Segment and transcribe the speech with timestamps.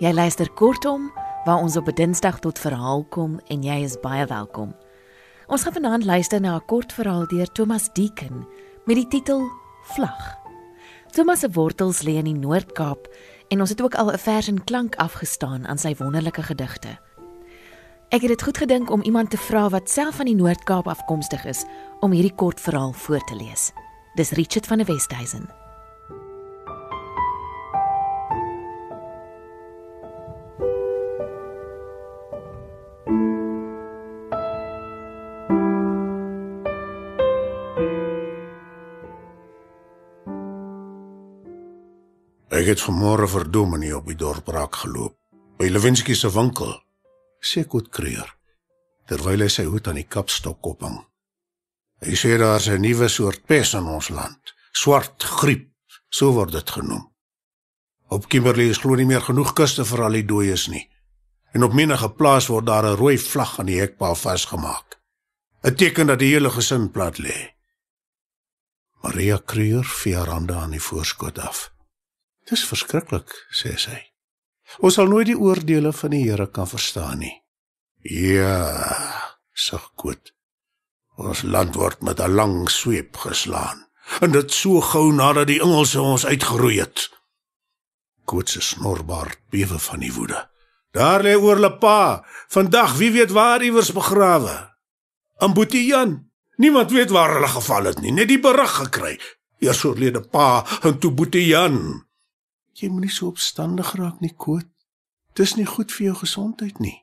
[0.00, 1.10] Jy luister kortom
[1.44, 4.74] waar ons op 'n Dinsdag tot verhaal kom en jy is baie welkom.
[5.46, 8.46] Ons gaan vanaand luister na 'n kort verhaal deur Thomas Deacon
[8.86, 9.42] met die titel
[9.82, 10.36] Vlag.
[11.10, 13.08] Thomas se wortels lê in die Noord-Kaap
[13.48, 16.98] en ons het ook al 'n vers en klank afgestaan aan sy wonderlike gedigte.
[18.08, 21.44] Ek het dit goed gedink om iemand te vra wat self van die Noord-Kaap afkomstig
[21.44, 21.64] is
[22.00, 23.72] om hierdie kort verhaal voor te lees.
[24.14, 25.59] Dis Richard van der Westhuizen.
[42.60, 45.14] Ek het vanmôre vir Dominee op die dorp raak geloop
[45.56, 46.74] by Lewinsky se winkel.
[47.40, 48.26] Sê goed kreer.
[49.08, 50.98] Terwyl hy sy hoed aan die kapstok ophang.
[52.04, 55.72] Hy sê daar's 'n nuwe soort pes in ons land, swart griep,
[56.10, 57.08] so word dit genoem.
[58.10, 60.90] Op Kimberley is glo nie meer genoeg kuste vir al die dooies nie.
[61.54, 65.00] En op menige plaas word daar 'n rooi vlag aan die hekpaal vasgemaak.
[65.64, 67.56] 'n Teken dat die hele gesin plat lê.
[69.02, 71.79] Maria Kreur vee haar hande aan die voorskot af.
[72.50, 73.96] Dis verskriklik, sê sy.
[74.82, 77.34] Ons sal nooit die oordeele van die Here kan verstaan nie.
[78.02, 78.66] Ja,
[79.54, 80.32] sug goed.
[81.20, 83.86] Ons land word met 'n lang sweep geslaan.
[84.20, 87.10] En dit so gou nadat die Engelse ons uitgeroei het.
[88.24, 90.48] Koot se snorbaard bewe van die woede.
[90.90, 94.74] Daar lê oor pa, vandag wie weet waar iewers begrawe.
[95.38, 96.30] In Boetian.
[96.56, 99.20] Niemand weet waar hulle geval het nie, net die berig gekry.
[99.58, 102.09] Eers oorlede pa en toe Boetian.
[102.74, 104.68] Jy moenie so opstandig raak nie, Koot.
[105.34, 106.98] Dis nie goed vir jou gesondheid nie.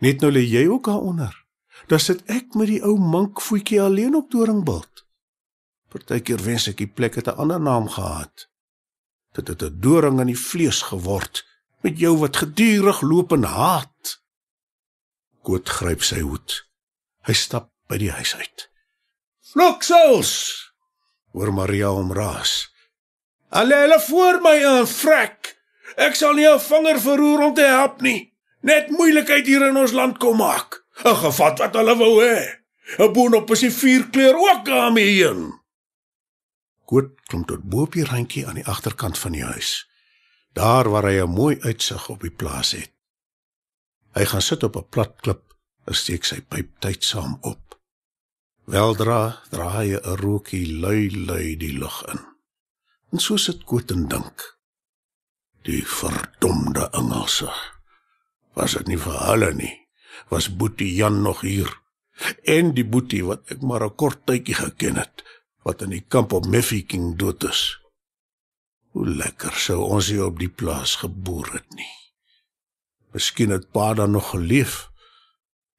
[0.00, 1.34] Net nou lê jy ook daaronder.
[1.88, 5.04] Dan sit ek met die ou minkvoetjie alleen op Doringbult.
[5.92, 8.48] Partykeer wens ek die plek het 'n ander naam gehad.
[9.32, 11.44] Dit het 'n doring in die vlees geword
[11.82, 14.22] met jou wat gedurig loop en haat.
[15.42, 16.68] Koot gryp sy hoed.
[17.26, 18.70] Hy stap by die huis uit.
[19.40, 20.32] Floksels!
[21.32, 22.71] Hoor Maria omraas.
[23.52, 25.56] Hulle hulle voor my aan vrek.
[25.96, 28.32] Ek sal nie 'n vinger verroer om te help nie.
[28.60, 30.84] Net moeilikheid hier in ons land kom maak.
[31.04, 32.40] 'n Gevat wat hulle wou hê.
[32.98, 35.60] 'n Boonop is die vier kleur ook daarmee heen.
[36.84, 39.88] Goed, kom tot bo op die randjie aan die agterkant van die huis.
[40.52, 42.90] Daar waar hy 'n mooi uitsig op die plaas het.
[44.12, 45.42] Hy gaan sit op 'n plat klip
[45.86, 47.80] en steek sy pyp tydsaam op.
[48.64, 52.31] Weldra draai 'n rookie lui lui die lug in.
[53.12, 54.42] En so sit Koot en dink.
[55.68, 57.50] Die verdomde Engelse.
[58.56, 59.72] Was dit nie vir hulle nie?
[60.32, 61.68] Was Boetie Jan nog hier?
[62.48, 65.24] En die Boetie wat ek maar 'n kort tydjie geken het,
[65.64, 67.80] wat in die kamp op Mafeking dood is.
[68.92, 71.92] Hoe lekker sou ons hier op die plaas geboer het nie.
[73.12, 74.88] Miskien het pa dan nog geleef.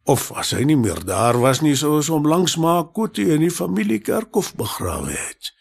[0.03, 3.41] Of as hy nie meer daar was nie, sou ons hom langs maak Koetie in
[3.41, 5.53] die familiekerkhof begrawe het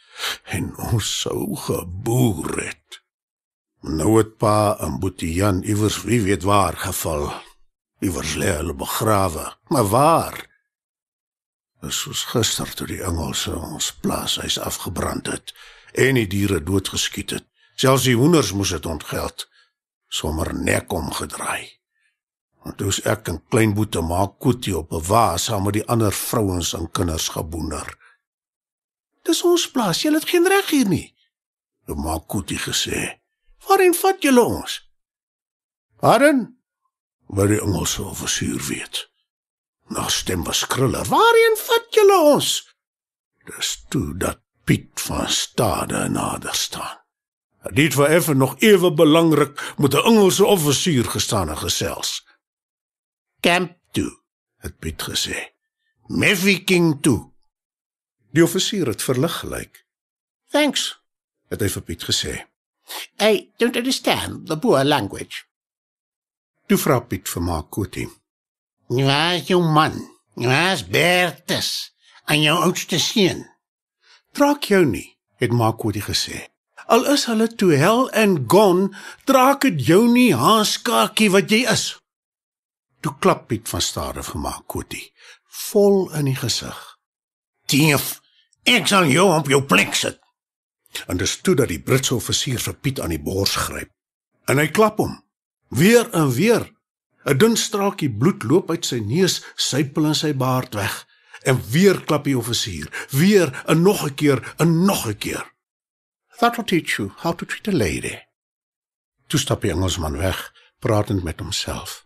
[0.45, 3.03] en ons sou geboer het.
[3.83, 7.33] Nou het pa en Boetie Jan iewers wie weet waar geval.
[7.99, 10.37] Iewers lê hulle begrawe, maar waar?
[11.83, 15.55] Dis soos gister toe die Engelse ons plaashuis afgebrand het
[15.99, 17.47] en die diere doodgeskiet het.
[17.75, 19.49] Selfs die hoenders moes dit ontgeld.
[20.09, 21.81] Sommer nek omgedraai.
[22.63, 26.13] Want toe ek 'n klein boete maak koetie op 'n wa saam met die ander
[26.13, 28.02] vrouens en kinders geboender.
[29.33, 30.03] Dis ons plaas.
[30.05, 31.07] Jy het geen reg hier nie.
[31.89, 32.99] Die Makuti gesê.
[33.65, 34.75] Waarheen vat julle ons?
[36.05, 36.43] Waarheen?
[37.33, 39.07] Waar die Engelse offisier weet.
[39.89, 41.09] Na stem was skruller.
[41.09, 42.51] Waarheen vat julle ons?
[43.49, 47.01] Dis toe dat Piet van Stade nader staan.
[47.73, 52.27] Dit was effe nog ewe belangrik met 'n Engelse offisier gestaan en gesels.
[53.41, 54.13] Camp toe,
[54.57, 55.39] het Piet gesê.
[56.07, 57.32] Meffiking toe.
[58.33, 59.85] Die offisier het verlig gelyk.
[60.49, 61.01] "Thanks,"
[61.49, 62.35] het hy vir Piet gesê.
[63.21, 65.45] "I don't understand the poor language."
[66.67, 68.09] Toe vra Piet vir Makoti.
[68.87, 70.17] "Waar is jou man?
[70.35, 71.93] Waar is Bertus?
[72.25, 73.51] En jou oudste seun?"
[74.33, 76.49] "Draak jou nie," het Makoti gesê.
[76.87, 81.99] "Al is hulle toe hell and gone, draak dit jou nie, haaskakie wat jy is."
[83.01, 85.13] Toe klap Piet van stade vir Makoti,
[85.49, 86.99] vol in die gesig.
[87.67, 88.22] "Dief,
[88.63, 90.21] Ek sal jou op jou plek sit.
[91.11, 93.91] En dis toe dat die Britse offisier vir Piet aan die bors gryp.
[94.47, 95.17] En hy klap hom.
[95.69, 96.69] Weer en weer.
[97.25, 101.07] 'n Dun straaltjie bloed loop uit sy neus, sypel in sy baard weg.
[101.43, 102.91] En weer klap die offisier.
[103.11, 105.45] Weer en nog 'n keer en nog 'n keer.
[106.39, 108.19] That will teach you how to treat a lady.
[109.27, 112.05] Toe stap die Engelsman weg, pratend met homself.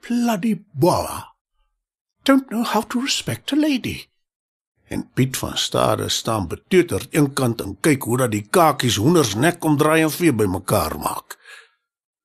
[0.00, 1.34] Bloody boa.
[2.22, 4.13] Don't know how to respect a lady.
[4.88, 9.64] En Piet van Stade staan beteuterd eenkant en kyk hoe dat die kakies hoenders nek
[9.64, 11.38] omdraai en vee bymekaar maak.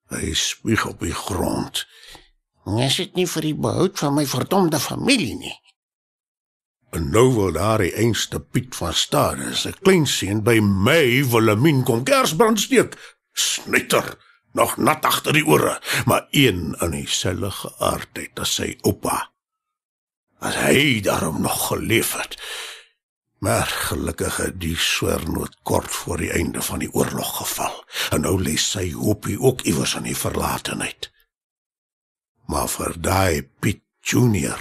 [0.09, 1.85] Hy spieg op die grond.
[2.77, 5.55] Is dit nie vir die behoud van my verdomde familie nie?
[6.89, 11.83] En nou wil daar die einste Piet van Stade, 'n klein seun by my Wilhelmine
[11.83, 12.97] kom kersbrand steek.
[13.33, 14.17] Snitter,
[14.53, 19.31] nog nat agter die ore, maar een in dieselfde geaardheid as sy oupa.
[20.39, 22.37] As hy daarom nog geleef het.
[23.39, 28.35] Maar gelukkig het die swernoot kort voor die einde van die oorlog geval en nou
[28.41, 31.11] lê sy hoopie ook iewers in die verlatenheid.
[32.51, 34.59] Maar vir daai Piet Junior,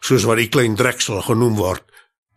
[0.00, 1.82] soos wat die klein Drexel genoem word,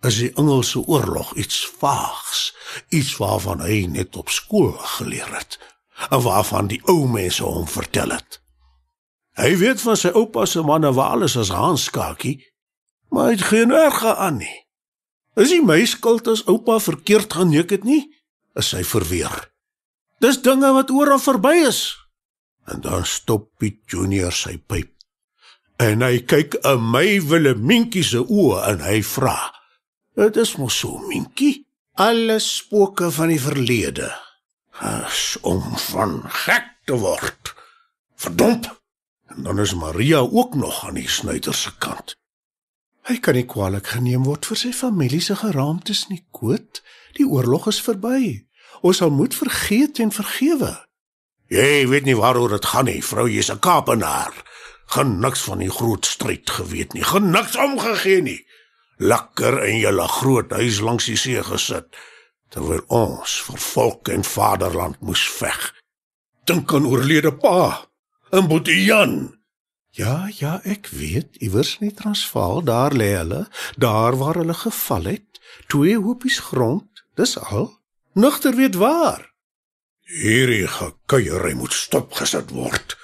[0.06, 2.54] is die Engelse oorlog iets vaags,
[2.90, 5.60] iets waarvan hy net op skool geleer het
[6.10, 8.42] en waarvan die ou mense hom vertel het.
[9.40, 12.40] Hy weet van sy oupa se manne waar alles as Hanskakie,
[13.16, 14.56] maar hy het geen erge aan nie.
[15.40, 18.04] Is hy my skuld as oupa verkeerd gaan neek het nie?
[18.60, 19.48] Is hy verweer.
[20.24, 21.96] Dis dinge wat oral verby is.
[22.68, 24.92] En dan stop Piet Junior sy pyp.
[25.80, 29.36] En hy kyk in my Willemientjie se oë en hy vra:
[30.16, 31.66] "Dit is mos so, Mientjie,
[32.00, 34.12] alle spooke van die verlede
[35.08, 37.54] is om van gek te word.
[38.16, 38.68] Verdomp.
[39.26, 42.16] En dan is Maria ook nog aan die snuiter se kant.
[43.06, 46.81] Hy kan nie kwaliek geneem word vir sy familie se geraamtes nie, Koot.
[47.18, 48.48] Die oorlog is verby.
[48.81, 50.74] Ons sal moet vergeet en vergewe.
[51.54, 54.34] Jy weet nie waaroor dit gaan nie, vrou, jy's 'n Kaapenaar.
[54.88, 57.04] Gaan niks van die groot stryd geweet nie.
[57.04, 58.46] Gaan niks omgegee nie.
[58.98, 61.96] Lekker in julle groot huis langs die see gesit
[62.50, 65.74] terwyl ons vir volk en vaderland moes veg.
[66.46, 67.88] Dink aan oorlede pa,
[68.31, 69.35] en Boetie Jan.
[69.96, 73.46] Ja, ja, ek weet, iewers in die Transvaal, daar lê hulle,
[73.80, 75.40] daar waar hulle geval het,
[75.72, 77.70] twee hoopies grond, dis al.
[78.20, 79.24] Nugter weet waar.
[80.20, 82.98] Hierdie gekuierry moet stopgesit word.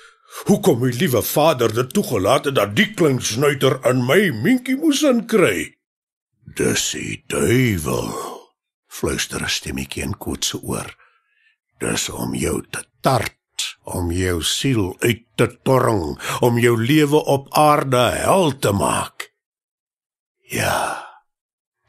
[0.52, 5.02] Hoekom my liewe vader dit toegelaat het dat die klein snuiter in my minkie moes
[5.08, 5.72] inkry?
[6.60, 8.12] Dis die duiwel
[8.92, 10.92] fluister 'n stemmetjie in Koet se oor.
[11.80, 13.41] Dis om jou te tart,
[13.84, 19.32] om jou siel uit te torring, om jou lewe op aarde hel te maak.
[20.52, 21.08] Ja,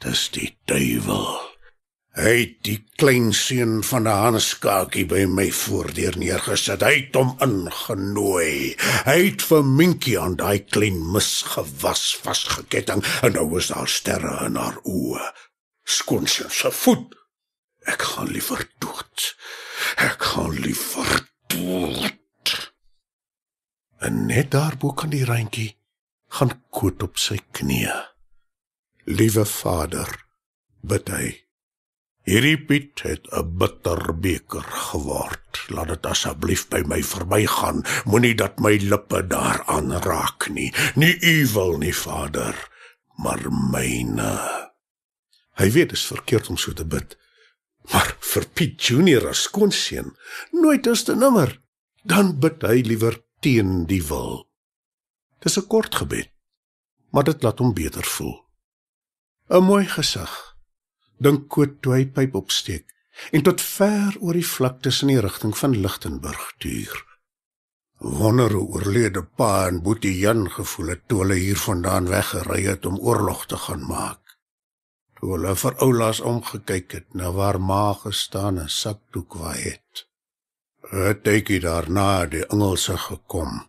[0.02, 1.52] dis die duiwel.
[2.12, 6.84] Hy het die klein seun van 'n Hanskakie by my voordeur neergesit.
[6.84, 8.76] Hy het hom ingenooi.
[9.08, 14.56] Hy het vir Minkie aan daai klein misgewas vasgeketting en nou is daar sterre in
[14.56, 15.32] haar oë
[15.84, 17.16] skoonse se voet.
[17.88, 19.36] Ek gaan liever dood.
[19.96, 21.31] Ek gaan liever dood.
[24.02, 25.70] En net daar bo kan die reintjie
[26.38, 27.96] gaan koot op sy knieë.
[29.04, 30.08] Liewe Vader,
[30.80, 31.26] bid hy.
[32.22, 35.64] Hierdie Piet het 'n bitter beker geword.
[35.68, 37.84] Laat dit asseblief by my verbygaan.
[38.04, 40.72] Moenie dat my lippe daaraan raak nie.
[40.94, 42.54] Nie u wil nie, Vader,
[43.16, 44.38] maar myne.
[45.58, 47.18] Hy weet dit is verkeerd om so te bid.
[47.90, 50.14] Maar vir Piet Junior as skoonseun,
[50.52, 51.58] nooit is te nimmer.
[52.06, 54.46] Dan bid hy liewer teen die wil.
[55.42, 56.30] Dis 'n kort gebed,
[57.10, 58.36] maar dit laat hom beter voel.
[59.50, 60.32] 'n Mooi gesig.
[61.18, 62.86] Dink koot toe hy pyp opsteek
[63.32, 67.04] en tot ver oor die vlaktes in die rigting van Lichtenburg tuur.
[67.98, 72.86] Wonder hoe oorlede pa en Boetie Jan gevoel het toe hulle hier vandaan weggery het
[72.86, 74.21] om oorlog te gaan maak
[75.22, 80.00] toe hulle vir Oulas omgekyk het na waar ma gestaan en sakdoek waai het.
[80.90, 83.60] Het ekie daarna die Engelse gekom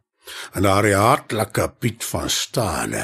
[0.58, 3.04] en die hartlike Piet van Stade.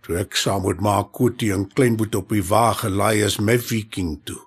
[0.00, 4.16] Toe ek saam met ma Koetie en Kleinboet op die wa gelaai is met Viking
[4.24, 4.40] toe.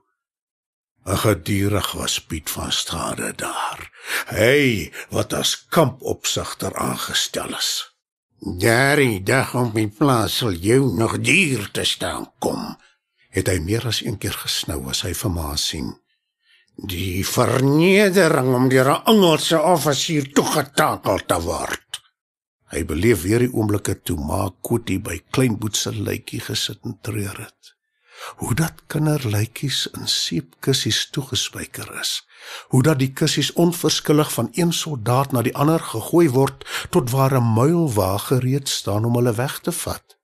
[1.06, 3.86] 'n Gedierig was Piet van Stade daar.
[4.34, 7.89] Hy wat as kampopsigter aangestel is.
[8.40, 12.62] Daardie dag op my plaas sal jou nog dier te staan kom.
[13.36, 15.90] Het hy meer as een keer gesnou as hy vir ma sien.
[16.92, 22.00] Die vernedering om deur 'n Engelse offisier toegetakel te word.
[22.72, 27.38] Hy beleef weer die oomblikke toe ma Koetie by Kleinboet se luitjie gesit en treur
[27.44, 27.79] het
[28.36, 32.28] hoe dat kinderlytjies in seepkussies toegespyker is,
[32.68, 37.36] hoe dat die kussies onverskillig van een soldaat na die ander gegooi word tot waar
[37.38, 40.18] 'n muilwa gereed staan om hulle weg te vat.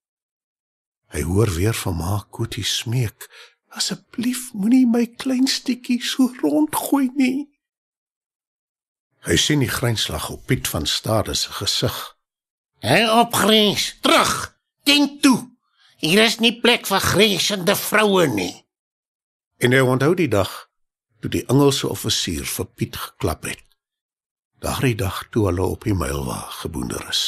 [1.08, 3.30] Hy hoor weer van ma Koetie smeek:
[3.70, 7.50] "Asseblief moenie my klein stukkie so rondgooi nie."
[9.25, 12.16] Hy sien die grynslag op Piet van Stade se gesig.
[12.80, 14.58] Hy opgrens, terug.
[14.84, 15.55] Dink toe.
[16.04, 18.54] Hier is nie plek vir grensende vroue nie.
[19.64, 20.52] En hy onthou die dag
[21.24, 23.64] toe die Engelse offisier vir Piet geklap het.
[24.60, 27.24] Daardie dag toe hulle op die mylwa geboender is.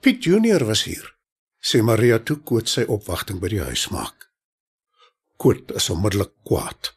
[0.00, 1.16] Piet Junior was hier.
[1.60, 4.30] Sê Maria toe koot sy opwagting by die huis maak.
[5.40, 6.94] Koot is onmiddellik kwaad.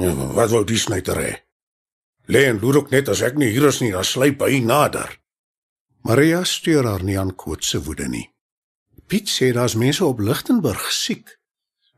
[0.00, 1.34] Ja, wat wou die snyter hê?
[2.28, 5.10] Lê en loer ook net as ek nie hier is nie, dan slyp hy nader.
[6.04, 8.28] Maria steur haar nie aan Koot se woede nie.
[9.08, 11.38] Piet sê daar's mense op Lichtenburg siek.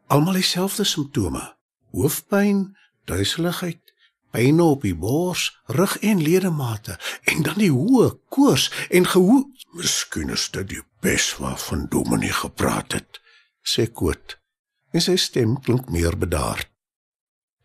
[0.07, 1.43] Almal dieselfde simptome:
[1.91, 3.83] hoofpyn, duiseligheid,
[4.31, 9.43] pyn op die bors, rug en ledemate en dan die hoë koors en gehoe.
[9.75, 13.21] Miskien is dit die pes waarvan Dominee gepraat het,
[13.63, 14.39] sê Koot.
[14.95, 16.71] En sy stem klink meer bedaard.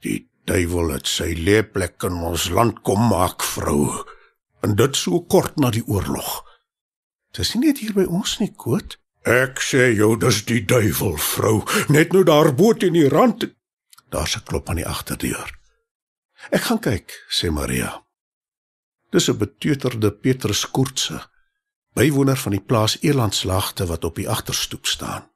[0.02, 3.94] Die duiwel het sy leeplek in ons land kom maak, vrou.
[4.66, 6.42] En dit so kort na die oorlog.
[7.38, 8.98] Dis nie net hier by ons nie, Koot.
[9.26, 11.64] Ek sê jou, dis die duiwel, vrou.
[11.90, 13.48] Net nou daar bo teen die rand.
[14.14, 15.50] Daar's 'n klop aan die agterdeur.
[16.52, 18.06] Ek gaan kyk, sê Maria.
[19.10, 21.30] Dis 'n beteuterde Petrus Koortse,
[21.94, 25.32] bywoner van die plaas Elandslagte wat op die agterstoep staan.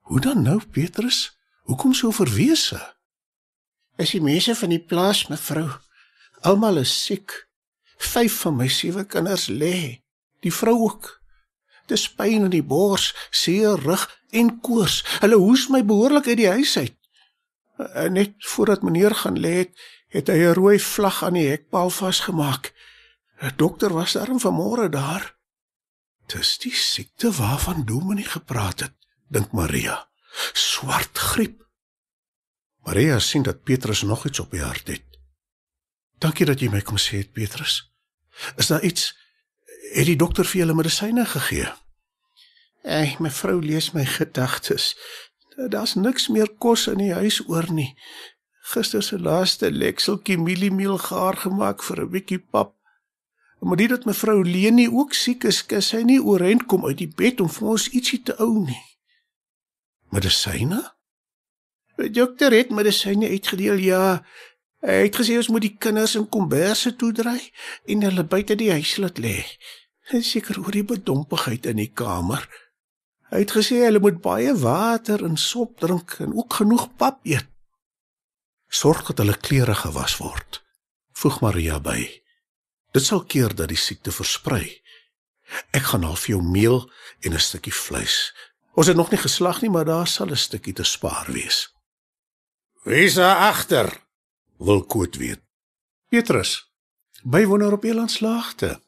[0.00, 1.38] Hoe dan nou, Petrus?
[1.62, 2.94] Hoekom so verwese?
[3.96, 5.70] Is die mense van die plaas, mevrou,
[6.40, 7.48] almal is siek.
[7.96, 10.02] Vyf van my sewe kinders lê,
[10.40, 11.21] die vrou ook.
[11.92, 15.02] Dis pyn in die bors, seer rug en koors.
[15.20, 16.96] Hulle hoes my behoorlik uit die huis uit.
[18.04, 19.74] En net voordat meneer gaan lê het,
[20.12, 22.72] het hy 'n rooi vlag aan die hekpaal vasgemaak.
[23.42, 25.36] 'n Dokter was daarom vanmôre daar.
[26.26, 28.94] Dis die siekte waarvan Dominee gepraat het,
[29.28, 30.08] dink Maria.
[30.52, 31.66] Swart griep.
[32.84, 35.04] Maria sien dat Petrus nog iets op die hart het.
[36.18, 37.92] Dankie dat jy my kom sê, Petrus.
[38.56, 39.12] Is daar iets
[39.92, 41.72] het die dokter vir julle medisyne gegee?
[42.82, 44.96] Ey, mevrou lees my gedagtes.
[45.56, 47.92] Daar's niks meer kos in die huis oor nie.
[48.72, 52.74] Gister se laaste lekseltjie mieliemeel gaar gemaak vir 'n bietjie pap.
[53.60, 57.12] Maar dit dat mevrou Leni ook siek is, kan sy nie oorent kom uit die
[57.16, 58.82] bed om vir ons ietsie te ou nie.
[60.10, 60.82] Medisyne?
[61.96, 64.24] Die dokter het medisyne uitgedeel, ja.
[64.82, 67.38] Hy het gesê ons moet die kinders in komberse toedry
[67.86, 69.44] en hulle buite die huis laat lê.
[70.10, 72.48] Seker oor die bedompigheid in die kamer.
[73.32, 77.48] Hy het gesê hulle moet baie water en sop drink en ook genoeg pap eet.
[78.68, 80.60] Sorg dat hulle klere gewas word.
[81.16, 82.04] Voeg Maria by.
[82.92, 84.82] Dit sal keer dat die siekte versprei.
[85.72, 86.90] Ek gaan al vir jou meel
[87.24, 88.34] en 'n stukkie vleis.
[88.76, 91.72] Ons het nog nie geslag nie, maar daar sal 'n stukkie te spaar wees.
[92.84, 94.00] Wie's daar agter?
[94.58, 95.40] Wil Koot weet.
[96.08, 96.72] Petrus,
[97.22, 98.80] bywoner op Elandslaagte.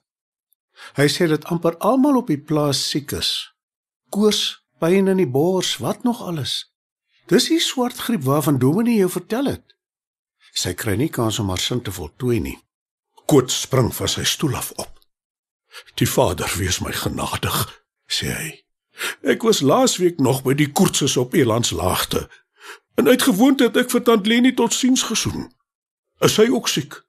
[0.95, 3.54] Hy sê dat amper almal op die plaas siek is.
[4.15, 4.43] Koors,
[4.79, 6.55] pyn in die bors, wat nog alles.
[7.33, 9.75] Dis die swart griep waarvan Dominee jou vertel het.
[10.55, 12.59] Sy kry nie kans om haar sin te voltooi nie.
[13.27, 14.93] Koot spring van sy stoel af op.
[15.99, 17.59] Die Vader wees my genadig,
[18.07, 18.51] sê hy.
[19.27, 22.29] Ek was laasweek nog by die koertses op Elandslaagte
[22.95, 25.49] En uitgewoonte het ek vir tant Leni tot siens gesoen.
[26.23, 27.01] Is sy ook siek?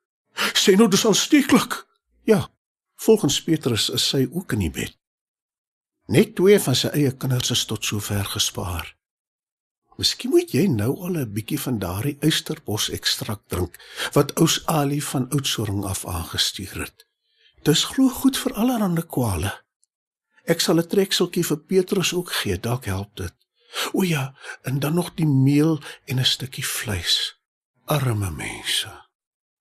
[0.58, 1.78] Sê nou dis aansteeklik.
[2.26, 2.48] Ja,
[3.06, 4.96] volgens Petrus is sy ook in die bed.
[6.06, 8.92] Net twee van sy eie kinders is tot sover gespaar.
[9.98, 13.80] Miskien moet jy nou al 'n bietjie van daardie uisterbos ekstrakt drink
[14.14, 17.06] wat Ous Ali van Oudtshoorn af aangestuur het.
[17.64, 19.64] Dis glo goed vir allerlei kwale.
[20.46, 23.34] Ek sal 'n trekseltjie vir Petrus ook gee, dalk help dit.
[23.94, 27.36] O ja, en dan nog die meel en 'n stukkie vleis.
[27.86, 28.92] Arme mense.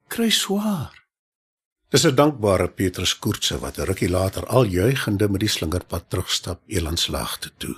[0.08, 1.03] Kry swaar.
[1.94, 6.60] Dis 'n dankbare Petrus Koortse wat 'n rukkie later al juigende met die slingerpad terugstap
[6.66, 7.76] Elandslaagte toe.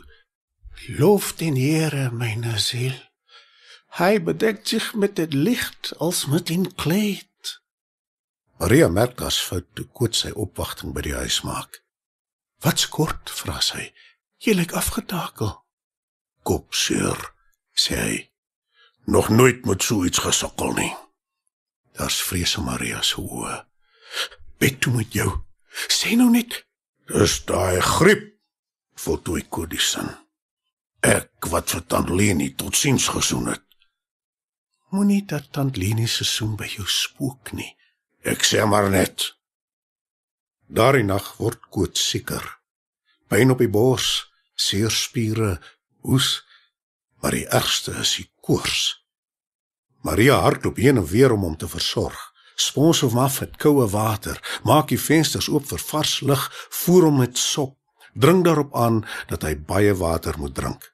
[0.99, 2.97] Loof den Here, myne siel.
[3.99, 7.61] Hy bedek zich met dit lig als met 'n kleed.
[8.59, 11.83] Maria merk as fout toe koot sy opwagting by die huis maak.
[12.61, 13.93] Wat skort, vra sy.
[14.39, 15.65] Jy lyk afgetakel
[16.43, 17.33] kop seer,
[17.75, 18.31] sê hy.
[19.05, 20.95] Nog nooit met so iets gesukkel nie.
[21.93, 23.76] Daar's vrees Maria se oë.
[24.59, 25.29] Bet toe met jou.
[25.93, 26.63] Sê nou net,
[27.13, 28.33] dis daai griep.
[28.97, 30.09] Voltooi Kodison.
[31.05, 33.65] Ek wat vir tant Leni tot siens gesoen het.
[34.91, 37.69] Moenie dat tant Leni se soen by jou spook nie.
[38.25, 39.35] Ek sê maar net.
[40.67, 42.43] Daardie nag word koot seker.
[43.29, 45.59] Pyn op die bors, seer spiere,
[46.07, 46.41] hoes,
[47.21, 49.05] maar die ergste is die koors.
[50.07, 52.19] Maria hardloop heen en weer om hom te versorg.
[52.57, 56.45] Spons hom af met koue water, maak die vensters oop vir vars lug,
[56.83, 57.77] voer hom met sop,
[58.17, 60.93] dring daarop aan dat hy baie water moet drink.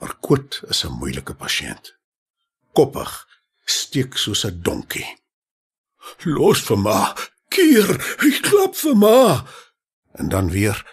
[0.00, 1.96] Maar Koot is 'n moeilike pasiënt.
[2.72, 3.26] Koppig,
[3.64, 5.08] steek soos 'n donkie.
[6.24, 7.14] Los vir ma,
[7.48, 7.88] keer,
[8.20, 9.46] hy klap vir ma.
[10.12, 10.84] En dan weer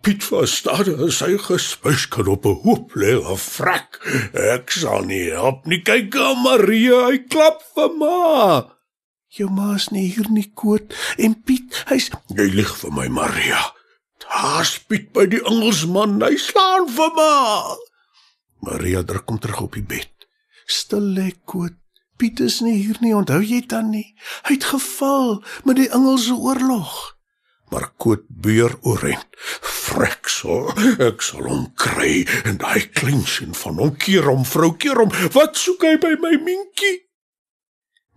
[0.00, 3.98] Piet verstaan hy sy gespuiskan op 'n hoop lê of frak.
[4.32, 5.82] Ek sal nie help nie.
[5.82, 8.77] Kyk, Maria, hy klap vir ma.
[9.36, 10.94] Jou ma's nie hier nie, Koot.
[11.20, 13.60] En Piet, hy's Jy lieg vir my, Maria.
[14.24, 16.16] Daar Piet by die Engelsman.
[16.24, 17.34] Hy slaan vir ma.
[18.64, 20.10] Maria druk hom terug op die bed.
[20.66, 21.76] Stil lê, Koot.
[22.18, 24.16] Piet is nie hier nie, onthou jy dan nie?
[24.48, 26.96] Hy het geval met die Engelse oorlog
[27.70, 29.26] maar koot beur oorent.
[29.62, 30.68] Frek so,
[31.04, 35.12] ek sal hom kry en daai klein seun van hom keer hom vrou keer hom.
[35.36, 37.07] Wat soek hy by my Minkie?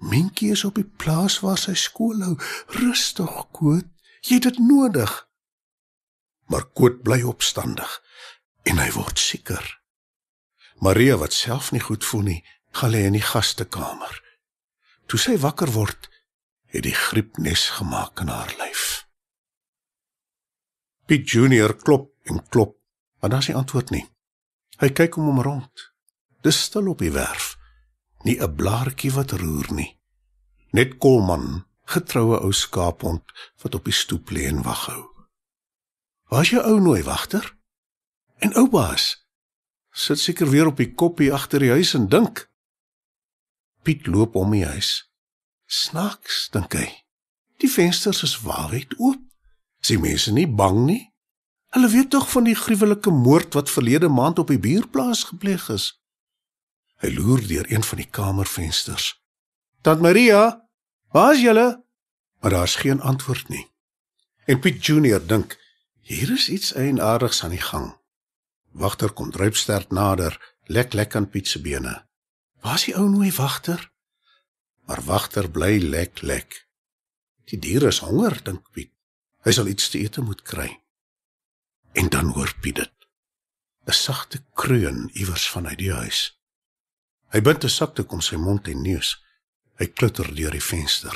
[0.01, 2.35] Minkie is op die plaas waar sy skool hou.
[2.81, 3.87] Rustig, koot.
[4.25, 5.11] Jy het dit nodig.
[6.49, 7.99] Maar koot bly opstandig
[8.69, 9.63] en hy word seker.
[10.81, 12.41] Maria wat self nie goed voel nie,
[12.77, 14.13] gaan lê in die gastekamer.
[15.09, 16.09] Toe sy wakker word,
[16.71, 19.05] het die griep nes gemaak in haar lyf.
[21.05, 22.77] Piet Junior klop en klop,
[23.19, 24.05] maar daar's nie antwoord nie.
[24.81, 25.89] Hy kyk om hom rond.
[26.41, 27.57] Dis stil op die werf.
[28.23, 29.99] Nie 'n blaartjie wat roer nie.
[30.71, 33.23] Net Kolman, getroue ou skaaphond
[33.61, 35.03] wat op die stoep lê en wag hou.
[36.29, 37.55] Waar's jou ou nooi wagter?
[38.37, 39.21] En ou baas
[39.91, 42.47] sit seker weer op die koppie agter die huis en dink.
[43.83, 45.11] Piet loop om die huis.
[45.65, 46.87] Snaaks, dink hy.
[47.59, 49.21] Die vensters is wyd oop.
[49.81, 51.01] Is die mense nie bang nie?
[51.75, 56.00] Hulle weet tog van die gruwelike moord wat verlede maand op die buurplaas gepleeg is.
[57.01, 59.23] Hy loer deur een van die kamervensters.
[59.81, 60.69] "Tant Maria,
[61.09, 61.83] waar is julle?"
[62.39, 63.71] Maar daar's geen antwoord nie.
[64.45, 65.57] En Piet Junior dink,
[66.01, 67.97] hier is iets eienaardigs aan die gang.
[68.71, 72.07] Wagter kom druipsterd nader, lek lek aan Piet se bene.
[72.61, 73.91] "Waar is die ou nooi wagter?"
[74.85, 76.67] Maar wagter bly lek lek.
[77.43, 78.91] Die dier is honger, dink Piet.
[79.43, 80.83] Hy sal iets te ete moet kry.
[81.91, 82.93] En dan hoor Piet dit.
[83.87, 86.40] 'n Sagte kreun iewers vanuit die huis.
[87.31, 89.23] Hy bind 'n sakdoek om sy mond en neus.
[89.79, 91.15] Hy klutter deur die venster.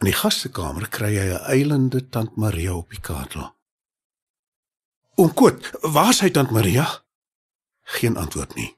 [0.00, 3.54] In die gastekamer kry hy 'n eilende tant Maria op die kaartel.
[5.16, 7.04] "Oom Koot, waar is hy tant Maria?"
[7.82, 8.76] Geen antwoord nie.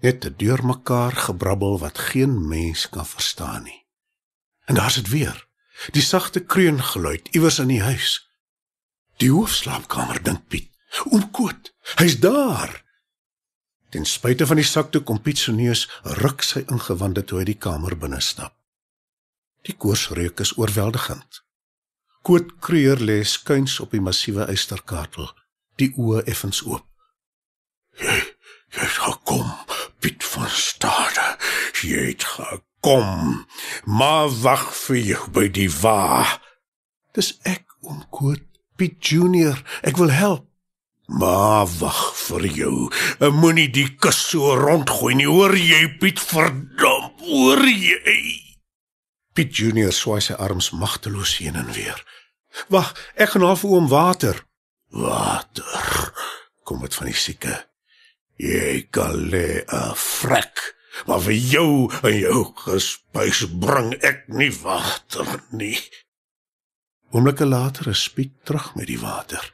[0.00, 3.86] Net 'n deurmekaar gebrabbel wat geen mens kan verstaan nie.
[4.64, 5.46] En daar's dit weer.
[5.90, 8.28] Die sagte kreungeluid iewers in die huis.
[9.16, 10.70] Die hoofslaapkamer dink Piet.
[11.10, 12.87] Oom Koot, hy's daar.
[13.90, 15.86] Ten spyte van die sakdoek kom Piet se neus
[16.20, 18.54] ruk sy ingewande toe hy die kamer binne stap.
[19.64, 21.42] Die koorsreuk is oorweldigend.
[22.22, 25.30] Koot kreur lê skuins op die massiewe eysterkatel,
[25.80, 26.84] die oë effens oop.
[27.98, 28.18] Jy,
[28.76, 29.52] jy het gekom,
[29.98, 31.28] Piet van Stade.
[31.82, 32.64] Jy het gekom.
[32.80, 33.46] Kom,
[33.84, 36.22] maar wag vir jou by die wa.
[37.12, 38.44] Dis ek om Koot
[38.78, 39.58] Piet Junior.
[39.82, 40.47] Ek wil help.
[41.08, 42.74] Maar wag vir jou.
[43.32, 45.28] Moenie die kus so rondgooi nie.
[45.28, 47.08] Hoor jy Piet verdom?
[47.24, 48.20] Hoor jy?
[49.32, 52.02] Piet Junior swaai sy arms magteloos heen en weer.
[52.68, 54.44] Wag, ek gaan half oom water.
[54.92, 56.12] Water.
[56.68, 57.54] Kom dit van die sieke.
[58.38, 61.70] Jy kan lê 'n vrek maar vir jou
[62.02, 65.78] en jou gespuis bring ek nie water nie.
[67.14, 69.44] Oomblikke later is Piet terug met die water.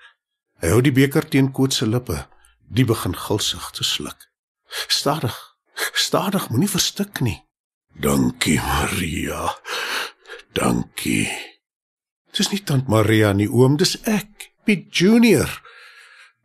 [0.65, 2.23] Hy hou die beker teen Koot se lippe,
[2.73, 4.23] die begin gulsig te sluk.
[4.89, 5.35] Stadig,
[5.93, 7.37] stadig, moenie verstik nie.
[8.01, 9.51] Dankie Maria.
[10.57, 11.29] Dankie.
[12.33, 15.53] Dis nie tant Maria nie, oom, dis ek, Piet Junior.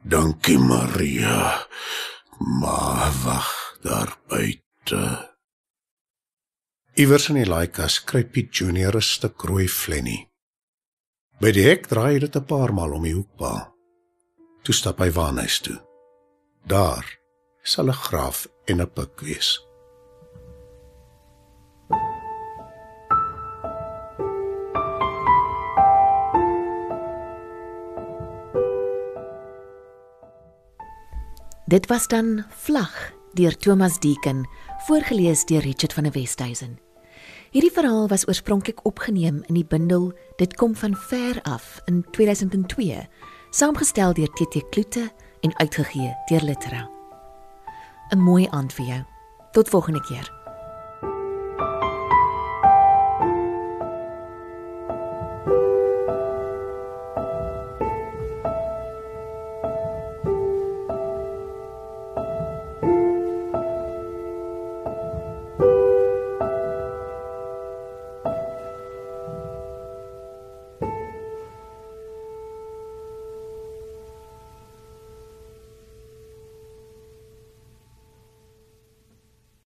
[0.04, 1.64] Dankie Maria.
[2.60, 3.56] Maar wag
[3.88, 5.08] daar buite.
[7.00, 10.28] Iewers in die laaikas kry Piet Junior 'n stuk rooi flennie.
[11.40, 13.79] By die hek draai dit 'n paar maal om die hoekpaal.
[14.70, 15.80] Toe stap hy waarnuis toe.
[16.70, 17.06] Daar
[17.66, 19.50] sal 'n graaf en 'n pik wees.
[31.66, 34.48] Dit was dan Vlag deur Thomas Deeken
[34.86, 36.80] voorgeles deur Richard van der Westhuizen.
[37.52, 43.08] Hierdie verhaal was oorspronklik opgeneem in die bundel Dit kom van ver af in 2002,
[43.50, 46.90] saamgestel deur TT Kloete en uitgegee deur Litera.
[48.10, 49.04] 'n Mooi aand vir jou.
[49.52, 50.39] Tot volgende keer.